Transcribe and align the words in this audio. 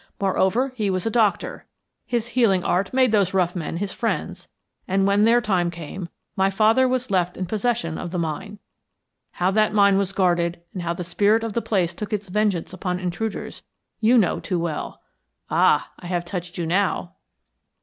Moreover, 0.19 0.73
he 0.75 0.89
was 0.89 1.05
a 1.05 1.11
doctor. 1.11 1.67
His 2.07 2.29
healing 2.29 2.63
art 2.63 2.91
made 2.91 3.11
those 3.11 3.35
rough 3.35 3.55
men 3.55 3.77
his 3.77 3.93
friends, 3.93 4.47
and 4.87 5.05
when 5.05 5.25
their 5.25 5.41
time 5.41 5.69
came, 5.69 6.09
my 6.35 6.49
father 6.49 6.87
was 6.87 7.11
left 7.11 7.37
in 7.37 7.45
possession 7.45 7.99
of 7.99 8.09
the 8.09 8.17
mine. 8.17 8.57
How 9.33 9.51
that 9.51 9.75
mine 9.75 9.99
was 9.99 10.11
guarded 10.11 10.59
and 10.73 10.81
how 10.81 10.93
the 10.95 11.03
spirit 11.03 11.43
of 11.43 11.53
the 11.53 11.61
place 11.61 11.93
took 11.93 12.11
its 12.13 12.29
vengeance 12.29 12.73
upon 12.73 12.99
intruders, 12.99 13.61
you 13.99 14.17
know 14.17 14.39
too 14.39 14.57
well. 14.57 15.03
Ah, 15.51 15.91
I 15.99 16.07
have 16.07 16.25
touched 16.25 16.57
you 16.57 16.65
now." 16.65 17.13